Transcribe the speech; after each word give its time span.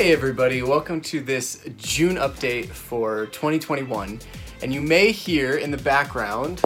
Hey 0.00 0.14
everybody, 0.14 0.62
welcome 0.62 1.02
to 1.02 1.20
this 1.20 1.62
June 1.76 2.16
update 2.16 2.68
for 2.68 3.26
2021. 3.26 4.18
And 4.62 4.72
you 4.72 4.80
may 4.80 5.12
hear 5.12 5.58
in 5.58 5.70
the 5.70 5.76
background 5.76 6.62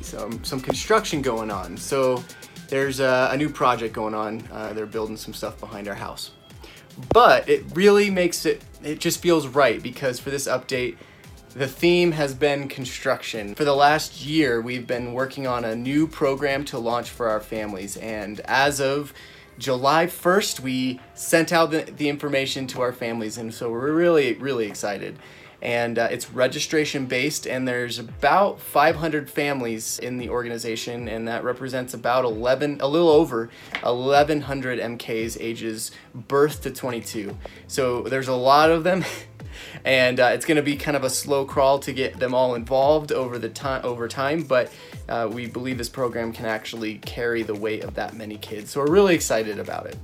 some, 0.00 0.42
some 0.42 0.60
construction 0.60 1.20
going 1.20 1.50
on. 1.50 1.76
So 1.76 2.24
there's 2.68 3.00
a, 3.00 3.28
a 3.30 3.36
new 3.36 3.50
project 3.50 3.92
going 3.92 4.14
on. 4.14 4.42
Uh, 4.50 4.72
they're 4.72 4.86
building 4.86 5.18
some 5.18 5.34
stuff 5.34 5.60
behind 5.60 5.86
our 5.86 5.94
house. 5.94 6.30
But 7.12 7.46
it 7.46 7.62
really 7.74 8.08
makes 8.08 8.46
it, 8.46 8.64
it 8.82 9.00
just 9.00 9.20
feels 9.20 9.46
right 9.46 9.82
because 9.82 10.18
for 10.18 10.30
this 10.30 10.48
update, 10.48 10.96
the 11.50 11.68
theme 11.68 12.10
has 12.12 12.32
been 12.32 12.68
construction. 12.68 13.54
For 13.54 13.66
the 13.66 13.76
last 13.76 14.24
year, 14.24 14.62
we've 14.62 14.86
been 14.86 15.12
working 15.12 15.46
on 15.46 15.66
a 15.66 15.76
new 15.76 16.06
program 16.06 16.64
to 16.66 16.78
launch 16.78 17.10
for 17.10 17.28
our 17.28 17.40
families. 17.40 17.98
And 17.98 18.40
as 18.46 18.80
of 18.80 19.12
July 19.58 20.06
1st, 20.06 20.60
we 20.60 21.00
sent 21.14 21.52
out 21.52 21.70
the, 21.70 21.82
the 21.82 22.08
information 22.08 22.66
to 22.68 22.82
our 22.82 22.92
families, 22.92 23.38
and 23.38 23.52
so 23.52 23.70
we're 23.70 23.92
really, 23.92 24.34
really 24.34 24.66
excited. 24.66 25.18
And 25.62 25.98
uh, 25.98 26.08
it's 26.10 26.30
registration 26.30 27.06
based, 27.06 27.46
and 27.46 27.66
there's 27.66 27.98
about 27.98 28.60
500 28.60 29.30
families 29.30 29.98
in 29.98 30.18
the 30.18 30.28
organization, 30.28 31.08
and 31.08 31.26
that 31.26 31.42
represents 31.42 31.94
about 31.94 32.24
11, 32.24 32.78
a 32.80 32.86
little 32.86 33.08
over 33.08 33.48
1,100 33.82 34.78
MKs 34.78 35.38
ages 35.40 35.92
birth 36.14 36.62
to 36.62 36.70
22. 36.70 37.36
So 37.66 38.02
there's 38.02 38.28
a 38.28 38.34
lot 38.34 38.70
of 38.70 38.84
them. 38.84 39.04
and 39.84 40.20
uh, 40.20 40.30
it's 40.32 40.44
going 40.44 40.56
to 40.56 40.62
be 40.62 40.76
kind 40.76 40.96
of 40.96 41.04
a 41.04 41.10
slow 41.10 41.44
crawl 41.44 41.78
to 41.78 41.92
get 41.92 42.18
them 42.18 42.34
all 42.34 42.54
involved 42.54 43.12
over 43.12 43.38
the 43.38 43.48
time 43.48 43.80
over 43.84 44.08
time 44.08 44.42
but 44.42 44.72
uh, 45.08 45.28
we 45.30 45.46
believe 45.46 45.78
this 45.78 45.88
program 45.88 46.32
can 46.32 46.46
actually 46.46 46.98
carry 46.98 47.42
the 47.42 47.54
weight 47.54 47.82
of 47.84 47.94
that 47.94 48.14
many 48.14 48.36
kids 48.36 48.70
so 48.70 48.80
we're 48.80 48.90
really 48.90 49.14
excited 49.14 49.58
about 49.58 49.86
it 49.86 49.96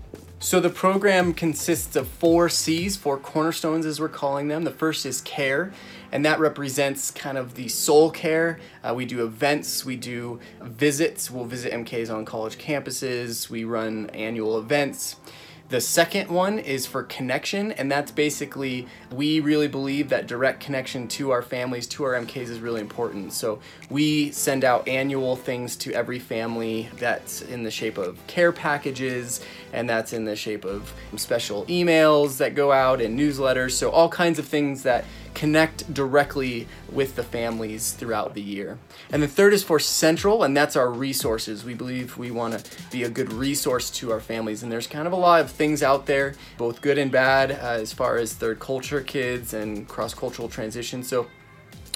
so 0.42 0.58
the 0.58 0.70
program 0.70 1.34
consists 1.34 1.94
of 1.94 2.08
four 2.08 2.48
C's, 2.48 2.96
four 2.96 3.16
cornerstones 3.16 3.86
as 3.86 4.00
we're 4.00 4.08
calling 4.08 4.48
them. 4.48 4.64
The 4.64 4.72
first 4.72 5.06
is 5.06 5.20
care, 5.20 5.72
and 6.10 6.24
that 6.24 6.40
represents 6.40 7.12
kind 7.12 7.38
of 7.38 7.54
the 7.54 7.68
soul 7.68 8.10
care. 8.10 8.58
Uh, 8.82 8.92
we 8.92 9.04
do 9.04 9.24
events, 9.24 9.84
we 9.84 9.94
do 9.94 10.40
visits. 10.60 11.30
We'll 11.30 11.44
visit 11.44 11.72
MKs 11.72 12.12
on 12.12 12.24
college 12.24 12.58
campuses. 12.58 13.50
We 13.50 13.62
run 13.62 14.10
annual 14.10 14.58
events. 14.58 15.14
The 15.72 15.80
second 15.80 16.28
one 16.28 16.58
is 16.58 16.84
for 16.84 17.02
connection, 17.04 17.72
and 17.72 17.90
that's 17.90 18.10
basically 18.10 18.86
we 19.10 19.40
really 19.40 19.68
believe 19.68 20.10
that 20.10 20.26
direct 20.26 20.60
connection 20.60 21.08
to 21.08 21.30
our 21.30 21.40
families, 21.40 21.86
to 21.86 22.04
our 22.04 22.12
MKs 22.12 22.50
is 22.50 22.60
really 22.60 22.82
important. 22.82 23.32
So 23.32 23.58
we 23.88 24.32
send 24.32 24.64
out 24.64 24.86
annual 24.86 25.34
things 25.34 25.74
to 25.76 25.94
every 25.94 26.18
family 26.18 26.90
that's 26.98 27.40
in 27.40 27.62
the 27.62 27.70
shape 27.70 27.96
of 27.96 28.18
care 28.26 28.52
packages, 28.52 29.40
and 29.72 29.88
that's 29.88 30.12
in 30.12 30.26
the 30.26 30.36
shape 30.36 30.66
of 30.66 30.92
special 31.16 31.64
emails 31.64 32.36
that 32.36 32.54
go 32.54 32.70
out 32.70 33.00
and 33.00 33.18
newsletters. 33.18 33.70
So 33.70 33.90
all 33.90 34.10
kinds 34.10 34.38
of 34.38 34.46
things 34.46 34.82
that 34.82 35.06
connect 35.34 35.92
directly 35.92 36.68
with 36.90 37.16
the 37.16 37.22
families 37.22 37.92
throughout 37.92 38.34
the 38.34 38.42
year. 38.42 38.78
And 39.10 39.22
the 39.22 39.28
third 39.28 39.52
is 39.52 39.62
for 39.62 39.78
central, 39.78 40.42
and 40.42 40.56
that's 40.56 40.76
our 40.76 40.90
resources. 40.90 41.64
We 41.64 41.74
believe 41.74 42.18
we 42.18 42.30
want 42.30 42.58
to 42.58 42.90
be 42.90 43.02
a 43.02 43.10
good 43.10 43.32
resource 43.32 43.90
to 43.90 44.12
our 44.12 44.20
families, 44.20 44.62
and 44.62 44.70
there's 44.70 44.86
kind 44.86 45.06
of 45.06 45.12
a 45.12 45.16
lot 45.16 45.40
of 45.40 45.50
things 45.50 45.82
out 45.82 46.06
there, 46.06 46.34
both 46.58 46.80
good 46.80 46.98
and 46.98 47.10
bad, 47.10 47.52
uh, 47.52 47.80
as 47.80 47.92
far 47.92 48.16
as 48.16 48.34
third 48.34 48.60
culture 48.60 49.00
kids 49.00 49.54
and 49.54 49.88
cross 49.88 50.14
cultural 50.14 50.48
transition. 50.48 51.02
So 51.02 51.26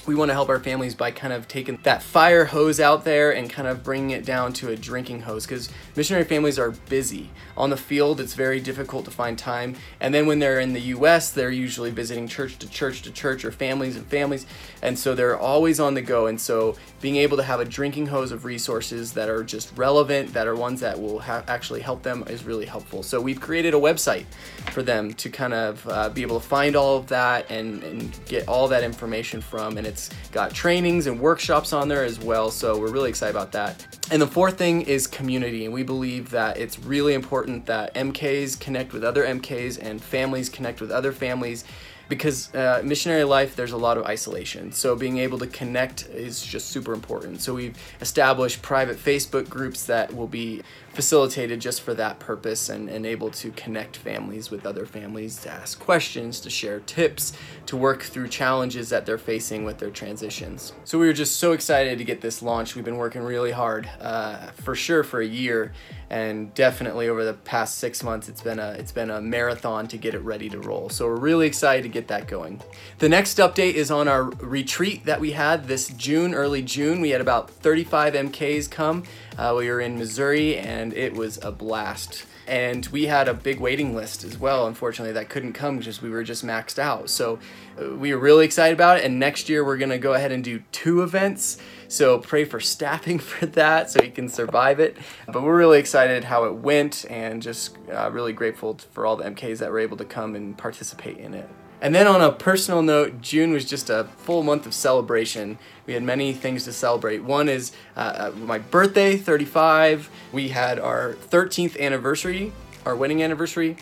we 0.07 0.15
want 0.15 0.29
to 0.31 0.35
help 0.35 0.49
our 0.49 0.61
families 0.61 0.95
by 0.95 1.11
kind 1.11 1.33
of 1.33 1.49
taking 1.49 1.79
that 1.83 2.03
fire 2.03 2.45
hose 2.45 2.81
out 2.81 3.05
there 3.05 3.33
and 3.33 3.51
kind 3.51 3.67
of 3.67 3.83
bringing 3.83 4.11
it 4.11 4.25
down 4.25 4.53
to 4.55 4.69
a 4.69 4.77
drinking 4.77 5.23
hose 5.23 5.47
because 5.47 5.69
missionary 5.97 6.25
families 6.25 6.59
are 6.59 6.71
busy. 6.71 7.31
On 7.57 7.71
the 7.71 7.77
field, 7.77 8.21
it's 8.21 8.34
very 8.34 8.61
difficult 8.61 9.05
to 9.07 9.11
find 9.11 9.39
time. 9.39 9.77
And 10.01 10.15
then 10.15 10.27
when 10.27 10.39
they're 10.39 10.61
in 10.61 10.75
the 10.75 10.81
U.S., 10.81 11.31
they're 11.31 11.50
usually 11.50 11.91
visiting 11.91 12.28
church 12.28 12.59
to 12.59 12.69
church 12.69 13.03
to 13.03 13.11
church 13.11 13.44
or 13.44 13.50
families 13.50 13.97
and 13.97 14.06
families. 14.06 14.47
And 14.83 14.99
so 14.99 15.15
they're 15.15 15.39
always 15.39 15.81
on 15.81 15.94
the 15.94 16.03
go. 16.03 16.27
And 16.27 16.41
so 16.41 16.77
being 17.00 17.17
able 17.17 17.37
to 17.38 17.43
have 17.43 17.61
a 17.61 17.65
drinking 17.65 18.06
hose 18.06 18.31
of 18.31 18.44
resources 18.44 19.12
that 19.15 19.28
are 19.28 19.43
just 19.43 19.77
relevant, 19.77 20.33
that 20.34 20.47
are 20.47 20.55
ones 20.55 20.81
that 20.81 21.00
will 21.00 21.21
ha- 21.21 21.44
actually 21.49 21.81
help 21.81 22.03
them 22.03 22.25
is 22.28 22.44
really 22.44 22.67
helpful. 22.67 23.03
So 23.03 23.21
we've 23.21 23.41
created 23.41 23.75
a 23.75 23.78
website 23.78 24.27
for 24.73 24.83
them 24.83 25.15
to 25.15 25.31
kind 25.31 25.55
of 25.55 25.87
uh, 25.88 26.09
be 26.11 26.23
able 26.23 26.38
to 26.38 26.47
find 26.47 26.77
all 26.77 26.97
of 26.97 27.06
that 27.09 27.50
and, 27.50 27.83
and 27.83 28.19
get 28.27 28.47
all 28.49 28.69
that 28.69 28.84
information 28.84 29.41
from. 29.41 29.78
And 29.78 29.87
it's 29.87 29.96
it's 29.97 30.11
got 30.31 30.53
trainings 30.53 31.07
and 31.07 31.19
workshops 31.19 31.73
on 31.73 31.89
there 31.89 32.05
as 32.05 32.21
well, 32.21 32.51
so 32.51 32.79
we're 32.79 32.91
really 32.91 33.09
excited 33.09 33.34
about 33.34 33.51
that. 33.53 33.96
And 34.09 34.22
the 34.22 34.27
fourth 34.28 34.56
thing 34.56 34.83
is 34.83 35.09
community, 35.09 35.65
and 35.65 35.75
we 35.75 35.83
believe 35.83 36.31
that 36.31 36.59
it's 36.59 36.78
really 36.78 37.12
important 37.12 37.67
that 37.67 37.93
MKs 37.94 38.59
connect 38.61 38.93
with 38.93 39.03
other 39.03 39.27
MKs 39.27 39.78
and 39.83 40.00
families 40.00 40.49
connect 40.49 40.81
with 40.81 40.93
other 40.93 41.11
families 41.11 41.65
because 42.09 42.55
uh, 42.55 42.81
missionary 42.84 43.25
life 43.25 43.56
there's 43.56 43.72
a 43.72 43.77
lot 43.77 43.99
of 43.99 44.05
isolation. 44.05 44.72
So 44.72 44.94
being 44.97 45.19
able 45.19 45.39
to 45.39 45.47
connect 45.47 46.09
is 46.09 46.44
just 46.44 46.69
super 46.69 46.93
important. 46.93 47.41
So 47.41 47.55
we've 47.55 47.77
established 48.00 48.62
private 48.62 48.97
facebook 48.97 49.49
groups 49.49 49.87
that 49.87 50.15
will 50.15 50.28
be 50.28 50.62
facilitated 50.93 51.61
just 51.61 51.83
for 51.83 51.93
that 51.94 52.19
purpose 52.19 52.71
and, 52.71 52.88
and 52.88 53.05
able 53.05 53.31
to 53.31 53.50
connect 53.50 53.97
families 53.97 54.50
with 54.50 54.65
other 54.65 54.87
families 54.87 55.38
to 55.43 55.50
ask 55.50 55.78
questions 55.78 56.41
to 56.41 56.49
share 56.49 56.81
tips 56.81 57.34
to 57.67 57.77
work 57.77 58.03
through 58.03 58.28
challenges 58.28 58.88
that 58.88 59.05
they're 59.05 59.19
facing 59.19 59.65
with 59.65 59.78
their 59.78 59.91
transitions. 59.91 60.73
So 60.84 60.99
we 60.99 61.06
were 61.06 61.12
just 61.12 61.37
so 61.37 61.53
excited 61.53 61.99
to 61.99 62.05
get 62.05 62.23
this 62.23 62.41
launched. 62.41 62.77
We've 62.77 62.84
been 62.84 62.97
working 62.97 63.23
really 63.23 63.50
hard 63.50 63.91
uh, 64.01 64.51
for 64.53 64.75
sure 64.75 65.03
for 65.03 65.21
a 65.21 65.27
year. 65.27 65.73
And 66.09 66.55
definitely 66.55 67.09
over 67.09 67.25
the 67.25 67.33
past 67.33 67.79
six 67.79 68.03
months 68.03 68.29
it's 68.29 68.41
been 68.41 68.61
a 68.61 68.71
it's 68.73 68.93
been 68.93 69.11
a 69.11 69.21
marathon 69.21 69.89
to 69.89 69.97
get 69.97 70.15
it 70.15 70.21
ready 70.21 70.49
to 70.51 70.61
roll. 70.61 70.89
So 70.89 71.07
we're 71.07 71.17
really 71.17 71.47
excited 71.47 71.83
to 71.83 71.89
get 71.89 72.09
that 72.09 72.29
going. 72.29 72.62
The 72.99 73.09
next 73.09 73.39
update 73.39 73.75
is 73.75 73.91
on 73.91 74.06
our 74.06 74.25
retreat 74.25 75.05
that 75.06 75.21
we 75.21 75.33
had 75.33 75.67
this 75.67 75.89
june 75.89 76.35
early 76.35 76.62
june. 76.62 77.01
We 77.01 77.11
had 77.11 77.21
about 77.21 77.51
35 77.51 78.15
mks 78.15 78.71
come. 78.71 79.03
Uh, 79.37 79.55
we 79.59 79.69
were 79.69 79.81
in 79.81 79.99
missouri 79.99 80.56
and 80.56 80.93
it 80.95 81.15
was 81.15 81.43
a 81.43 81.51
blast 81.51 82.25
and 82.47 82.87
we 82.87 83.07
had 83.07 83.29
a 83.29 83.34
big 83.34 83.61
waiting 83.61 83.95
list 83.95 84.25
as 84.25 84.39
well 84.39 84.67
unfortunately 84.67 85.12
that 85.12 85.29
couldn't 85.29 85.53
come 85.53 85.79
because 85.79 86.01
we 86.01 86.11
were 86.11 86.23
just 86.23 86.45
maxed 86.45 86.79
out. 86.79 87.11
So 87.11 87.39
uh, 87.81 87.95
we 87.95 88.12
were 88.12 88.21
really 88.21 88.45
excited 88.45 88.75
about 88.75 88.99
it 88.99 89.05
and 89.05 89.19
next 89.19 89.49
year 89.49 89.65
we're 89.65 89.77
going 89.77 89.91
to 89.91 89.99
go 89.99 90.15
ahead 90.15 90.33
and 90.33 90.43
do 90.43 90.62
two 90.73 91.03
events. 91.03 91.59
So 91.89 92.19
pray 92.19 92.45
for 92.45 92.61
staffing 92.61 93.19
for 93.21 93.47
that 93.47 93.91
so 93.91 94.03
he 94.03 94.11
can 94.11 94.29
survive 94.29 94.81
it. 94.81 94.97
But 95.27 95.43
we're 95.43 95.56
really 95.56 95.79
excited 95.79 96.25
how 96.25 96.45
it 96.45 96.55
went 96.55 97.05
and 97.11 97.43
just 97.43 97.77
uh, 97.93 98.11
really 98.11 98.33
grateful 98.33 98.79
for 98.93 99.06
all 99.06 99.17
the 99.17 99.25
mks 99.25 99.59
that 99.59 99.71
were 99.71 99.79
able 99.79 99.97
to 99.97 100.05
come 100.05 100.35
and 100.35 100.56
participate 100.56 101.19
in 101.19 101.35
it 101.35 101.49
and 101.81 101.94
then 101.94 102.06
on 102.06 102.22
a 102.22 102.32
personal 102.32 102.82
note, 102.82 103.20
June 103.20 103.53
was 103.53 103.64
just 103.64 103.91
a 103.91 104.04
full 104.16 104.42
month 104.42 104.66
of 104.66 104.75
celebration. 104.75 105.59
We 105.87 105.94
had 105.94 106.03
many 106.03 106.32
things 106.32 106.64
to 106.64 106.72
celebrate. 106.72 107.22
One 107.22 107.48
is 107.48 107.72
uh, 107.97 108.31
uh 108.34 108.38
my 108.38 108.59
birthday, 108.59 109.16
35. 109.16 110.10
We 110.32 110.48
had 110.48 110.78
our 110.78 111.14
13th 111.31 111.78
anniversary, 111.78 112.53
our 112.84 112.97
wedding 112.97 113.22
anniversary. 113.22 113.76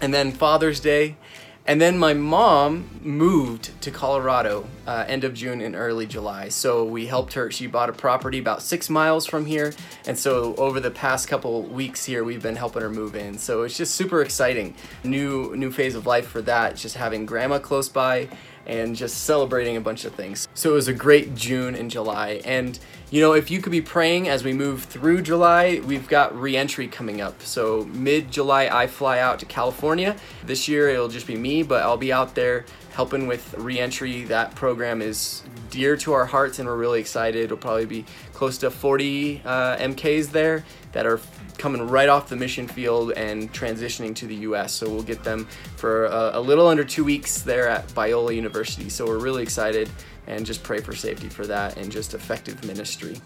And 0.00 0.12
then 0.12 0.32
Father's 0.32 0.80
Day. 0.80 1.16
And 1.64 1.80
then 1.80 1.96
my 1.96 2.12
mom 2.12 3.00
moved 3.02 3.80
to 3.82 3.92
Colorado 3.92 4.66
uh, 4.86 5.04
end 5.06 5.22
of 5.22 5.32
June 5.32 5.60
and 5.60 5.76
early 5.76 6.06
July. 6.06 6.48
So 6.48 6.84
we 6.84 7.06
helped 7.06 7.34
her. 7.34 7.52
She 7.52 7.68
bought 7.68 7.88
a 7.88 7.92
property 7.92 8.38
about 8.38 8.62
six 8.62 8.90
miles 8.90 9.26
from 9.26 9.46
here. 9.46 9.72
And 10.04 10.18
so 10.18 10.56
over 10.56 10.80
the 10.80 10.90
past 10.90 11.28
couple 11.28 11.62
weeks 11.62 12.04
here, 12.04 12.24
we've 12.24 12.42
been 12.42 12.56
helping 12.56 12.82
her 12.82 12.90
move 12.90 13.14
in. 13.14 13.38
So 13.38 13.62
it's 13.62 13.76
just 13.76 13.94
super 13.94 14.22
exciting. 14.22 14.74
New 15.04 15.54
new 15.54 15.70
phase 15.70 15.94
of 15.94 16.04
life 16.04 16.26
for 16.26 16.42
that. 16.42 16.76
Just 16.76 16.96
having 16.96 17.26
grandma 17.26 17.60
close 17.60 17.88
by 17.88 18.28
and 18.66 18.94
just 18.94 19.24
celebrating 19.24 19.76
a 19.76 19.80
bunch 19.80 20.04
of 20.04 20.14
things. 20.14 20.48
So 20.54 20.70
it 20.70 20.74
was 20.74 20.88
a 20.88 20.92
great 20.92 21.34
June 21.34 21.74
and 21.74 21.90
July. 21.90 22.40
And 22.44 22.78
you 23.12 23.20
know, 23.20 23.34
if 23.34 23.50
you 23.50 23.60
could 23.60 23.72
be 23.72 23.82
praying 23.82 24.30
as 24.30 24.42
we 24.42 24.54
move 24.54 24.84
through 24.84 25.20
July, 25.20 25.82
we've 25.84 26.08
got 26.08 26.34
reentry 26.34 26.88
coming 26.88 27.20
up. 27.20 27.42
So 27.42 27.84
mid 27.92 28.32
July, 28.32 28.70
I 28.72 28.86
fly 28.86 29.18
out 29.18 29.38
to 29.40 29.44
California. 29.44 30.16
This 30.46 30.66
year 30.66 30.88
it'll 30.88 31.10
just 31.10 31.26
be 31.26 31.36
me, 31.36 31.62
but 31.62 31.82
I'll 31.82 31.98
be 31.98 32.10
out 32.10 32.34
there 32.34 32.64
helping 32.94 33.26
with 33.26 33.52
reentry. 33.58 34.24
That 34.24 34.54
program 34.54 35.02
is 35.02 35.42
dear 35.68 35.94
to 35.98 36.14
our 36.14 36.24
hearts, 36.24 36.58
and 36.58 36.66
we're 36.66 36.78
really 36.78 37.00
excited. 37.00 37.44
It'll 37.44 37.58
probably 37.58 37.84
be 37.84 38.06
close 38.32 38.56
to 38.58 38.70
40 38.70 39.42
uh, 39.44 39.76
MKs 39.76 40.30
there 40.30 40.64
that 40.92 41.04
are 41.04 41.20
coming 41.62 41.86
right 41.86 42.08
off 42.08 42.28
the 42.28 42.34
mission 42.34 42.66
field 42.66 43.12
and 43.12 43.52
transitioning 43.52 44.12
to 44.16 44.26
the 44.26 44.34
US. 44.48 44.72
So 44.72 44.90
we'll 44.90 45.04
get 45.04 45.22
them 45.22 45.44
for 45.76 46.06
a, 46.06 46.32
a 46.34 46.40
little 46.40 46.66
under 46.66 46.82
two 46.82 47.04
weeks 47.04 47.40
there 47.40 47.68
at 47.68 47.86
Biola 47.90 48.34
University. 48.34 48.88
So 48.88 49.06
we're 49.06 49.20
really 49.20 49.44
excited 49.44 49.88
and 50.26 50.44
just 50.44 50.64
pray 50.64 50.80
for 50.80 50.92
safety 50.92 51.28
for 51.28 51.46
that 51.46 51.76
and 51.76 51.92
just 51.92 52.14
effective 52.14 52.64
ministry. 52.64 53.16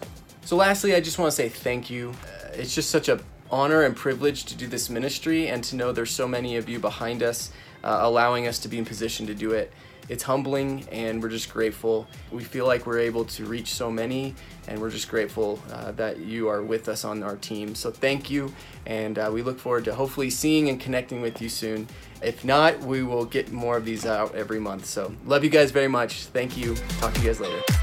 So 0.45 0.55
lastly, 0.55 0.93
I 0.93 0.99
just 0.99 1.17
want 1.17 1.31
to 1.31 1.35
say 1.35 1.49
thank 1.49 1.89
you. 1.89 2.13
Uh, 2.23 2.49
it's 2.53 2.75
just 2.75 2.91
such 2.91 3.09
a 3.09 3.19
honor 3.49 3.81
and 3.81 3.95
privilege 3.95 4.45
to 4.45 4.55
do 4.55 4.67
this 4.67 4.87
ministry 4.87 5.47
and 5.47 5.63
to 5.63 5.75
know 5.75 5.91
there's 5.91 6.11
so 6.11 6.27
many 6.27 6.57
of 6.57 6.69
you 6.69 6.77
behind 6.77 7.23
us 7.23 7.51
uh, 7.83 7.97
allowing 8.01 8.45
us 8.45 8.59
to 8.59 8.67
be 8.67 8.77
in 8.77 8.85
position 8.85 9.25
to 9.25 9.33
do 9.33 9.53
it. 9.53 9.73
It's 10.09 10.23
humbling 10.23 10.85
and 10.91 11.21
we're 11.21 11.29
just 11.29 11.51
grateful. 11.51 12.07
We 12.31 12.43
feel 12.43 12.65
like 12.65 12.85
we're 12.85 12.99
able 12.99 13.25
to 13.25 13.45
reach 13.45 13.73
so 13.73 13.91
many 13.91 14.35
and 14.67 14.79
we're 14.79 14.89
just 14.89 15.09
grateful 15.09 15.61
uh, 15.71 15.91
that 15.93 16.19
you 16.19 16.47
are 16.47 16.63
with 16.63 16.89
us 16.89 17.05
on 17.05 17.23
our 17.23 17.35
team. 17.35 17.75
So 17.75 17.91
thank 17.91 18.29
you 18.29 18.53
and 18.85 19.19
uh, 19.19 19.29
we 19.31 19.41
look 19.41 19.59
forward 19.59 19.85
to 19.85 19.95
hopefully 19.95 20.29
seeing 20.29 20.69
and 20.69 20.79
connecting 20.79 21.21
with 21.21 21.41
you 21.41 21.49
soon. 21.49 21.87
If 22.21 22.43
not, 22.43 22.79
we 22.79 23.03
will 23.03 23.25
get 23.25 23.51
more 23.51 23.77
of 23.77 23.85
these 23.85 24.05
out 24.05 24.33
every 24.33 24.59
month. 24.59 24.85
So 24.85 25.13
love 25.25 25.43
you 25.43 25.49
guys 25.49 25.71
very 25.71 25.87
much. 25.87 26.25
Thank 26.25 26.57
you. 26.57 26.75
Talk 26.99 27.13
to 27.13 27.19
you 27.21 27.27
guys 27.27 27.39
later. 27.39 27.76